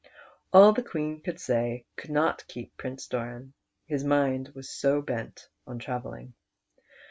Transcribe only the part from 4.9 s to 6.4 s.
bent on travelling.